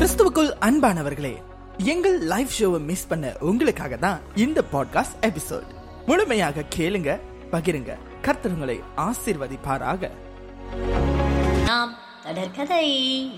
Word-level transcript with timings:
கிறிஸ்துவுக்குள் 0.00 0.52
அன்பானவர்களே 0.60 1.42
எங்கள் 1.78 2.18
லைவ் 2.20 2.48
ஷோவை 2.58 2.78
மிஸ் 2.78 3.06
பண்ண 3.06 3.36
உங்களுக்காக 3.40 3.96
தான் 3.96 4.20
இந்த 4.34 4.62
பாட்காஸ்ட் 4.72 5.16
எபிசோட் 5.20 5.66
முழுமையாக 6.06 6.64
கேளுங்க 6.76 7.20
பகிருங்க. 7.52 7.96
கர்த்தருங்களை 8.22 8.80
ஆசிர்வதிப்பாராக. 8.96 10.10
நாம் 11.64 11.98
தொடர்கதை 12.24 12.86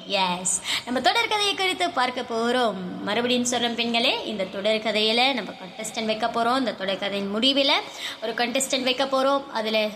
எஸ் 0.07 0.63
நம்ம 0.85 1.01
தொடர்கதையை 1.01 1.57
குறித்து 1.57 1.91
பார்க்க 1.91 2.23
போகிறோம் 2.23 3.03
மறுபடியும் 3.03 3.45
சொல்கிறோம் 3.45 3.75
பெண்களே 3.75 4.27
இந்த 4.27 4.45
தொடர்கதையில் 4.45 5.35
நம்ம 5.35 5.53
கண்டஸ்டன்ட் 5.53 6.05
வைக்க 6.05 6.29
போகிறோம் 6.29 6.59
இந்த 6.59 6.75
தொடர்கதையின் 6.79 7.31
முடிவில் 7.31 7.81
ஒரு 8.23 8.33
கண்டஸ்டன்ட் 8.33 8.83
வைக்க 8.83 9.07
போகிறோம் 9.07 9.53
அதில் 9.53 9.93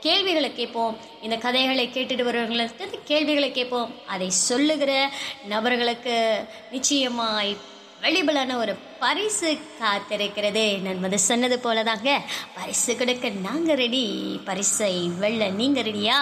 கேள்விகளை 0.00 0.52
கேட்போம். 0.52 0.96
இந்த 1.22 1.36
கதைகளை 1.36 1.90
கேட்டுட்டு 1.92 2.22
வருவங்களுக்கு 2.22 3.00
கேள்விகளை 3.04 3.52
கேட்போம். 3.52 3.94
அதை 4.06 4.30
சொல்லுகிற 4.30 5.10
நபர்களுக்கு 5.44 6.44
நிச்சயமாய் 6.70 7.56
வெளிபலான 8.02 8.56
ஒரு 8.56 8.76
பரிசு 9.02 9.50
காத்திருக்கிறது. 9.80 10.64
நன்மது 10.84 11.18
சொன்னது 11.28 11.56
போல 11.64 11.82
தாங்க 11.88 12.10
பரிசு 12.56 12.92
கொடுக்க 13.00 13.30
நாங்கள் 13.46 13.78
ரெடி 13.82 14.04
பரிசை 14.48 14.92
வெள்ள 15.22 15.48
நீங்கள் 15.58 15.86
ரெடியா 15.88 16.18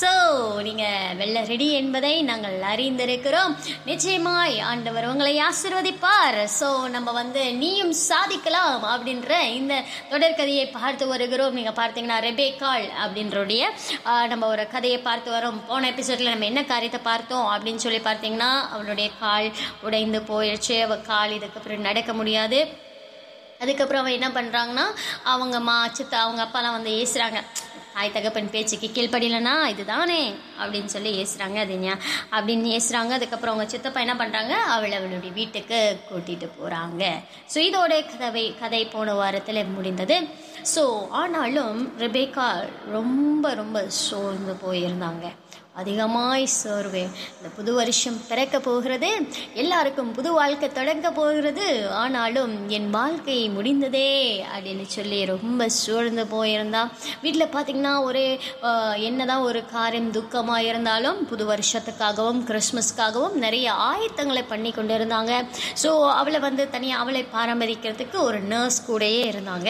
ஸோ 0.00 0.10
நீங்கள் 0.68 1.16
வெள்ள 1.20 1.42
ரெடி 1.52 1.68
என்பதை 1.80 2.12
நாங்கள் 2.30 2.56
அறிந்திருக்கிறோம். 2.72 3.52
நிச்சயமாய் 3.90 4.56
ஆண்டவர் 4.70 5.08
உங்களை 5.12 5.34
ஆசிர்வதிப்பார். 5.48 6.38
ஸோ 6.58 6.68
நம்ம 6.96 7.12
வந்து 7.20 7.42
நீயும் 7.62 7.94
சாதிக்கலாம் 8.08 8.86
அப்படின்ற 8.92 9.32
இந்த 9.58 9.74
தொடர்கதையை 10.12 10.66
பார்த்து 10.78 11.06
வருகிறோம். 11.12 11.56
நீங்கள் 11.60 11.78
பார்த்தீங்கன்னா 11.80 12.18
ரெபேக்கால் 12.28 12.86
அப்படின்றோடைய 13.04 13.62
நம்ம 14.32 14.48
ஒரு 14.54 14.66
கதையை 14.74 15.00
பார்த்து 15.08 15.30
வரோம். 15.36 15.60
போன 15.70 15.88
எபிசோடில் 15.94 16.32
நம்ம 16.32 16.50
என்ன 16.52 16.64
காரியத்தை 16.72 17.02
பார்த்தோம் 17.10 17.46
அப்படின்னு 17.54 17.84
சொல்லி 17.86 18.02
பார்த்தீங்கன்னா 18.08 18.50
அவளுடைய 18.74 19.10
கால் 19.22 19.50
உடைந்து 19.86 20.20
போயிடுச்சு 20.32 20.76
அவள் 20.88 21.06
கால் 21.12 21.36
இதுக்கப்புறம் 21.38 21.86
நடக்க 21.88 22.12
முடியாது. 22.14 22.60
அதுக்கப்புறம் 23.60 24.00
அவன் 24.00 24.12
என்ன 24.12 24.28
பண்ணுறாங்கன்னா 24.28 24.86
அவங்க 25.24 25.60
மா 25.60 25.88
சித்தா 25.88 26.18
அவங்க 26.20 26.42
அப்பாலாம் 26.42 26.72
வந்து 26.72 26.90
ஏசுகிறாங்க 26.90 27.40
தாய் 27.94 28.12
தகப்பன் 28.12 28.50
பேச்சுக்கு 28.50 28.88
கீழ்ப்படியிலனா 28.88 29.66
இதுதானே? 29.66 30.34
அப்படின்னு 30.60 30.84
சொல்லி 30.84 31.22
ஏசுகிறாங்க 31.22 31.56
அது 31.56 31.74
ஞா- 31.76 32.00
அப்படின்னு 32.30 32.66
ஏசுகிறாங்க 32.68 33.12
அதுக்கப்புறம் 33.12 33.54
அவங்க 33.54 33.70
சித்தப்பா 33.70 34.00
என்ன 34.00 34.14
பண்ணுறாங்க 34.14 34.50
அவளை 34.66 34.96
அவளுடைய 34.96 35.32
வீட்டுக்கு 35.32 35.78
கூட்டிகிட்டு 36.10 36.48
போகிறாங்க 36.58 37.02
ஸோ 37.54 37.58
இதோடைய 37.58 38.06
கதவை 38.10 38.54
கதை 38.60 38.86
போன 38.86 39.14
வாரத்தில் 39.14 39.64
முடிந்தது. 39.66 40.16
ஸோ 40.74 40.82
ஆனாலும் 41.10 41.98
ரிபேகா 41.98 42.48
ரொம்ப 42.88 43.54
ரொம்ப 43.54 43.84
சோர்ந்து 43.88 44.56
போயிருந்தாங்க. 44.64 45.24
அதிகமாய் 45.80 46.44
சோர்வேன் 46.56 47.12
இந்த 47.36 47.48
புது 47.56 47.70
வருஷம் 47.78 48.18
பிறக்க 48.28 48.56
போகிறது 48.66 49.08
எல்லாருக்கும் 49.62 50.10
புது 50.16 50.30
வாழ்க்கை 50.38 50.68
தொடங்க 50.76 51.06
போகிறது. 51.18 51.66
ஆனாலும் 52.02 52.52
என் 52.76 52.88
வாழ்க்கை 52.96 53.36
முடிந்ததே 53.56 54.10
அப்படின்னு 54.52 54.86
சொல்லி 54.96 55.18
ரொம்ப 55.32 55.68
சூழ்ந்து 55.78 56.24
போயிருந்தா. 56.34 56.82
வீட்டில் 57.24 57.52
பார்த்தீங்கன்னா 57.54 57.94
ஒரே 58.08 58.26
என்னதான் 59.08 59.46
ஒரு 59.48 59.62
காரியம் 59.74 60.12
துக்கமாக 60.18 60.68
இருந்தாலும் 60.70 61.18
புது 61.32 61.46
வருஷத்துக்காகவும் 61.52 62.42
கிறிஸ்மஸ்க்காகவும் 62.50 63.36
நிறைய 63.46 63.66
ஆயத்தங்களை 63.90 64.44
பண்ணி 64.52 64.72
கொண்டு 64.78 64.96
இருந்தாங்க 64.98 65.32
ஸோ 65.82 65.92
அவளை 66.20 66.40
வந்து 66.46 66.66
தனியாக 66.76 67.02
அவளை 67.04 67.24
பராமரிக்கிறதுக்கு 67.34 68.18
ஒரு 68.28 68.40
நர்ஸ் 68.52 68.80
கூடயே 68.90 69.22
இருந்தாங்க. 69.32 69.68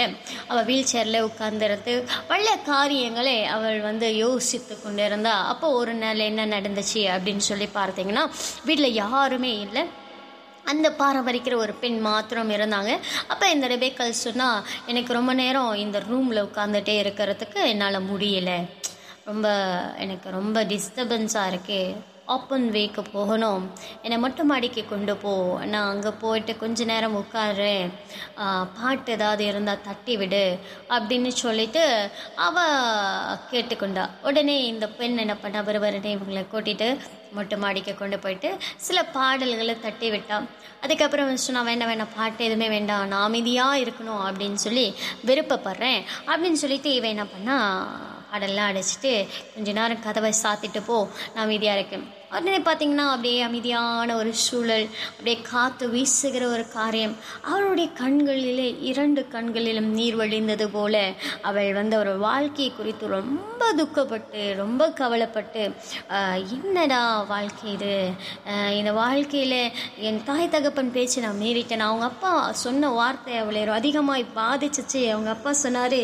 அவள் 0.50 0.68
வீல் 0.70 0.90
சேரில் 0.92 1.24
உட்கார்ந்துருந்து 1.30 1.96
பல 2.32 2.46
காரியங்களை 2.70 3.36
அவள் 3.56 3.80
வந்து 3.88 4.08
யோசித்து 4.16 4.76
கொண்டு 4.84 5.04
இருந்தா 5.10 5.34
அப்போ 5.54 5.66
ஒரு 5.80 5.92
நாள் 5.98 6.26
என்ன 6.30 6.46
நடந்துச்சு 6.46 7.02
அப்படின்னு 7.14 7.44
சொல்லி 7.50 7.68
பார்த்தீங்கன்னா 7.74 8.24
வீட்டில் 8.64 8.92
யாருமே 8.92 9.52
இல்லை. 9.60 9.84
அந்த 10.72 10.88
பாரம்பரிக்கிற 10.98 11.54
ஒரு 11.54 11.72
பெண் 11.72 11.98
மாத்திரம் 12.00 12.50
இருந்தாங்க. 12.50 12.92
அப்போ 13.28 13.50
இந்த 13.50 13.68
ரெபேக்கல் 13.68 14.10
சொன்னால் 14.10 14.64
எனக்கு 14.86 15.12
ரொம்ப 15.12 15.32
நேரம் 15.42 15.74
இந்த 15.74 15.98
ரூமில் 16.08 16.44
உட்காந்துட்டே 16.44 16.96
இருக்கிறதுக்கு 17.04 17.60
என்னால் 17.72 18.06
முடியலை. 18.10 18.58
ரொம்ப 19.24 19.48
எனக்கு 20.04 20.30
ரொம்ப 20.30 20.64
டிஸ்டர்பன்ஸாக 20.64 21.50
இருக்குது 21.52 21.96
ஓப்பன் 22.32 22.66
வேக்கு 22.74 23.02
போகணும். 23.12 23.64
என்னை 24.04 24.16
மொட்டை 24.18 24.44
மாடிக்கு 24.50 24.82
கொண்டு 24.92 25.14
போ. 25.22 25.32
நான் 25.72 25.88
அங்கே 25.92 26.10
போயிட்டு 26.22 26.52
கொஞ்ச 26.62 26.84
நேரம் 26.90 27.16
உட்காருறேன் 27.20 27.90
பாட்டு 28.78 29.12
ஏதாவது 29.16 29.42
இருந்தால் 29.50 29.82
தட்டி 29.88 30.14
விடு 30.20 30.44
அப்படின்னு 30.94 31.32
சொல்லிட்டு 31.42 31.82
அவ 32.46 32.56
கேட்டுக்கொண்டா. 33.52 34.06
உடனே 34.28 34.56
இந்த 34.72 34.88
பெண் 35.00 35.22
என்ன 35.24 35.36
பண்ணா? 35.42 35.62
பருவரனே 35.68 36.12
இவங்களை 36.16 36.44
கூட்டிட்டு 36.54 36.88
மொட்டை 37.36 37.58
மாடிக்கு 37.64 37.94
கொண்டு 38.00 38.18
போயிட்டு 38.24 38.48
சில 38.86 38.98
பாடல்களை 39.16 39.76
தட்டி 39.86 40.10
விட்டான் 40.10 40.48
அதுக்கப்புறம் 40.84 41.28
வந்து 41.28 41.54
நான் 41.56 41.68
வேண்டாம் 41.70 41.90
வேண்டாம் 41.92 42.14
பாட்டு 42.16 42.42
எதுவுமே 42.48 42.68
வேண்டாம். 42.76 43.06
நான் 43.12 43.26
அமைதியாக 43.28 43.82
இருக்கணும் 43.84 44.24
அப்படின்னு 44.28 44.60
சொல்லி 44.66 44.86
விருப்பப்படுறேன் 45.30 46.00
அப்படின்னு 46.30 46.62
சொல்லிட்டு 46.64 46.90
இவன் 46.98 47.14
என்ன 47.16 47.26
பண்ணா 47.34 47.58
பாடெல்லாம் 48.34 48.70
அடைச்சிட்டு 48.70 49.10
கொஞ்ச 49.54 49.72
நேரம் 49.78 50.04
கதவை 50.06 50.30
சாத்திட்டு 50.42 50.80
போ 50.86 50.96
நான் 51.32 51.44
அமைதியாக 51.44 51.78
இருக்கேன். 51.78 52.06
உடனே 52.34 52.58
பார்த்தீங்கன்னா 52.66 53.06
அப்படியே 53.14 53.40
அமைதியான 53.48 54.16
ஒரு 54.20 54.30
சூழல் 54.44 54.86
அப்படியே 55.08 55.36
காற்று 55.50 55.86
வீசுகிற 55.94 56.44
ஒரு 56.54 56.64
காரியம். 56.76 57.14
அவளுடைய 57.52 57.88
கண்களிலே 58.00 58.68
இரண்டு 58.90 59.22
கண்களிலும் 59.34 59.90
நீர் 59.98 60.16
வழிந்தது 60.22 60.66
போல 60.76 60.94
அவள் 61.48 61.70
வந்து 61.78 61.96
ஒரு 62.02 62.12
வாழ்க்கையை 62.26 62.70
குறித்து 62.78 63.12
ரொம்ப 63.16 63.70
துக்கப்பட்டு 63.80 64.42
ரொம்ப 64.62 64.82
கவலைப்பட்டு 65.00 65.62
என்னடா 66.56 67.00
வாழ்க்கை 67.32 67.68
இது? 67.76 67.94
இந்த 68.78 68.92
வாழ்க்கையில் 69.02 69.60
என் 70.08 70.20
தாய் 70.30 70.52
தகப்பன் 70.56 70.92
பேச்சு 70.96 71.24
நான் 71.26 71.40
மீறிட்டேன். 71.44 71.86
அவங்க 71.88 72.06
அப்பா 72.12 72.34
சொன்ன 72.64 72.90
வார்த்தை 73.00 73.34
அவளை 73.44 73.62
அதிகமாக 73.78 74.30
பாதிச்சிச்சு. 74.40 75.02
அவங்க 75.14 75.30
அப்பா 75.36 75.52
சொன்னார் 75.64 76.00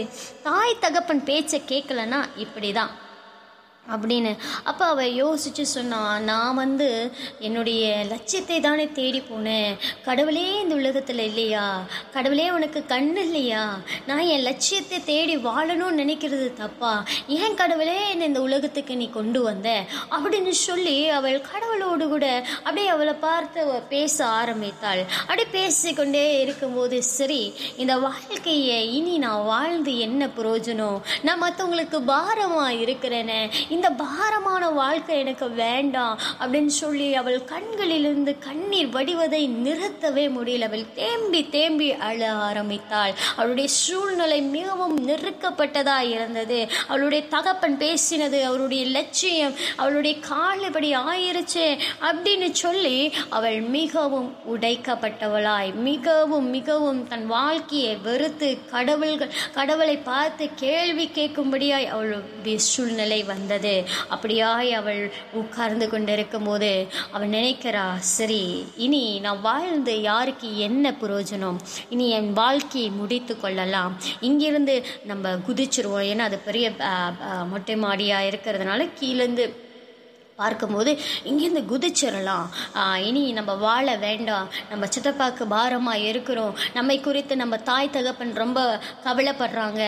தாய் 0.48 0.80
தகப்பன் 0.86 1.26
பேச்சை 1.30 1.58
கேட்கலன்னா 1.70 2.20
இப்படி 2.44 2.70
தான் 2.80 2.92
அப்படின்னு. 3.88 4.36
அப்போ 4.64 4.84
அவள் 4.84 5.12
யோசிச்சு 5.12 5.62
சொன்னா 5.62 6.18
நான் 6.18 6.54
வந்து 6.54 7.12
என்னுடைய 7.38 8.04
லட்சியத்தை 8.08 8.60
தானே 8.60 8.88
தேடி 8.88 9.20
போனேன். 9.20 9.76
கடவுளே 10.04 10.60
இந்த 10.60 10.74
உலகத்தில் 10.74 11.18
இல்லையா? 11.18 11.84
கடவுளே 12.12 12.50
உனக்கு 12.50 12.86
கண் 12.86 13.16
இல்லையா? 13.16 13.78
நான் 14.06 14.18
என் 14.18 14.40
லட்சியத்தை 14.40 15.04
தேடி 15.04 15.36
வாழணும்னு 15.36 16.00
நினைக்கிறது 16.02 16.52
தப்பா? 16.52 17.04
ஏன் 17.26 17.54
கடவுளே 17.54 18.08
என்னை 18.10 18.26
இந்த 18.26 18.40
உலகத்துக்கு 18.40 18.96
நீ 18.96 19.10
கொண்டு 19.10 19.42
வந்த? 19.42 19.84
அப்படின்னு 20.10 20.50
சொல்லி 20.50 21.08
அவள் 21.08 21.40
கடவுளோடு 21.40 22.08
கூட 22.08 22.44
அப்படியே 22.56 22.88
அவளை 22.88 23.12
பார்த்து 23.12 23.82
பேச 23.88 24.26
ஆரம்பித்தாள். 24.26 25.04
அப்படியே 25.20 25.48
பேசிக்கொண்டே 25.52 26.40
இருக்கும்போது 26.40 27.02
சரி 27.02 27.54
இந்த 27.76 27.98
வாழ்க்கையை 27.98 28.94
இனி 28.94 29.18
நான் 29.18 29.44
வாழ்ந்து 29.44 29.98
என்ன 29.98 30.26
பிரயோஜனம்? 30.26 31.00
நான் 31.22 31.42
மற்றவங்களுக்கு 31.42 31.98
பாரமாக 32.00 32.74
இருக்கிறேனே 32.74 33.50
இந்த 33.70 33.88
பாரமான 33.90 34.70
வாழ்க்கை 34.70 35.18
எனக்கு 35.18 35.50
வேண்டாம் 35.50 36.18
அப்படின்னு 36.40 36.72
சொல்லி 36.80 37.14
அவள் 37.14 37.44
கண்களிலிருந்து 37.44 38.32
கண்ணீர் 38.38 38.88
வடிவதை 38.88 39.42
நிறுத்தவே 39.64 40.24
முடியல. 40.36 40.66
அவள் 40.70 40.92
தேம்பி 40.94 41.48
தேம்பி 41.48 41.88
அழ 42.08 42.32
ஆரம்பித்தாள். 42.32 43.12
அவளுடைய 43.36 43.68
சூழ்நிலை 43.68 44.40
மிகவும் 44.42 45.08
நெருக்கப்பட்டதாக 45.08 46.10
இருந்தது. 46.10 46.58
அவளுடைய 46.88 47.24
தகப்பன் 47.26 47.76
பேசினது 47.76 48.40
அவருடைய 48.42 48.86
லட்சியம் 48.86 49.54
அவளுடைய 49.76 50.16
காலுபடி 50.30 50.90
ஆயிருச்சு 51.12 51.66
அப்படின்னு 52.00 52.50
சொல்லி 52.50 53.12
அவள் 53.28 53.60
மிகவும் 53.60 54.34
உடைக்கப்பட்டவளாய் 54.54 55.74
மிகவும் 55.74 56.48
மிகவும் 56.50 57.08
தன் 57.08 57.26
வாழ்க்கையை 57.26 57.96
வெறுத்து 57.96 58.58
கடவுள்கள் 58.70 59.34
கடவுளை 59.54 59.96
பார்த்து 59.96 60.48
கேள்வி 60.54 61.10
கேட்கும்படியாய் 61.14 61.86
அவளுடைய 61.86 62.58
சூழ்நிலை 62.58 63.22
வந்தது. 63.22 63.59
அப்படியாய் 64.08 64.70
அவள் 64.72 65.02
உட்கார்ந்து 65.32 65.88
கொண்டிருக்கும் 65.88 66.44
போது 66.44 66.70
அவள் 67.10 67.28
நினைக்கிறா 67.28 67.86
சரி 68.16 68.42
இனி 68.76 69.02
நான் 69.20 69.40
வாழ்ந்து 69.40 69.94
யாருக்கு 70.02 70.58
என்ன 70.58 70.94
பிரயோஜனம் 71.02 71.58
இனி 71.88 72.08
என் 72.10 72.32
வாழ்க்கையை 72.32 72.90
முடித்து 72.90 73.34
கொள்ளலாம். 73.40 73.92
இங்கிருந்து 74.20 74.74
நம்ம 75.04 75.34
குதிச்சிருவோம். 75.48 76.08
ஏன்னா 76.12 76.26
அது 76.28 76.38
பெரிய 76.38 76.72
மொட்டை 77.50 77.76
மாடியாக 77.76 78.28
இருக்கிறதுனால 78.30 78.88
கீழேருந்து 79.00 79.46
பார்க்கும்போது 80.42 80.92
இங்கேருந்து 81.30 81.62
குதிச்சிடலாம். 81.72 82.46
இனி 83.08 83.24
நம்ம 83.38 83.52
வாழ 83.66 83.86
வேண்டாம். 84.06 84.48
நம்ம 84.70 84.88
சித்தப்பாக்கு 84.94 85.44
பாரமாக 85.54 86.06
இருக்கிறோம். 86.10 86.56
நம்மை 86.78 86.96
குறித்து 87.06 87.34
நம்ம 87.42 87.58
தாய் 87.70 87.94
தகப்பன் 87.96 88.34
ரொம்ப 88.42 88.58
கவலைப்படுறாங்க. 89.06 89.82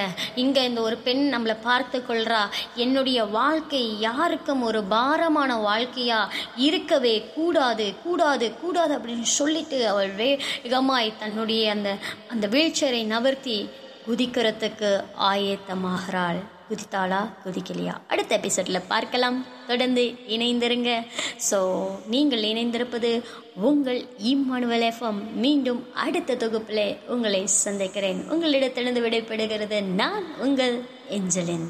இங்கே 0.45 0.65
இந்த 0.71 0.81
ஒரு 0.89 0.97
பெண் 1.07 1.25
நம்மளை 1.35 1.57
பார்த்து 1.69 1.99
கொள்றா. 2.09 2.43
என்னுடைய 2.85 3.21
வாழ்க்கை 3.39 3.85
யாருக்கும் 4.07 4.63
ஒரு 4.69 4.83
பாரமான 4.95 5.51
வாழ்க்கையாக 5.69 6.35
இருக்கவே 6.69 7.15
கூடாது 7.37 7.87
கூடாது 8.05 8.47
கூடாது 8.63 8.93
அப்படின்னு 8.99 9.29
சொல்லிட்டு 9.39 9.79
அவள் 9.93 10.13
வேகமாய் 10.23 11.13
தன்னுடைய 11.23 11.71
அந்த 11.77 11.91
அந்த 12.33 12.47
வீழ்ச்சரை 12.55 13.01
நகர்த்தி 13.15 13.59
குதிக்கிறதுக்கு 14.07 14.91
ஆயத்தமாகிறாள். 15.31 16.41
குதித்தாளா? 16.73 17.35
குதிக்கலையா? 17.45 17.95
அடுத்த 18.09 18.35
எபிசோடில் 18.35 18.81
பார்க்கலாம். 18.89 19.47
தொடர்ந்து 19.67 20.05
இணைந்திருங்க. 20.29 21.07
ஸோ 21.51 21.59
நீங்கள் 22.07 22.43
இணைந்திருப்பது 22.43 23.23
உங்கள் 23.55 24.01
இம்மானுவல் 24.03 24.85
எஃப்எம் 24.91 25.21
மீண்டும் 25.35 25.95
அடுத்த 25.95 26.35
தொகுப்பில் 26.35 26.99
உங்களை 27.09 27.47
சந்திக்கிறேன். 27.47 28.31
உங்களிடத்திலிருந்து 28.31 29.01
விடைபெறுகிறது 29.01 29.83
நான் 29.83 30.39
உங்கள் 30.39 30.81
எஞ்சலின் 31.11 31.69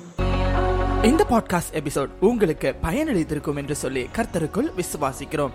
இந்த 1.02 1.26
பாட்காஸ்ட் 1.30 1.74
எபிசோட் 1.74 2.08
உங்களுக்கு 2.20 2.74
பயனளித்திருக்கும் 2.82 3.56
என்று 3.56 3.74
சொல்லி 3.74 4.02
கர்த்தருக்குள் 4.16 4.68
விசுவாசிக்கிறோம். 4.76 5.54